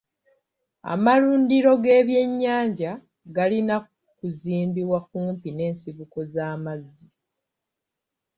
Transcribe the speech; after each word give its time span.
Amalundiro 0.93 1.71
g'ebyennyanja 1.83 2.91
galina 3.35 3.75
kuzimbibwa 4.17 4.99
kumpi 5.09 5.49
n'ensibuko 5.53 6.17
z'amazzi. 6.33 7.09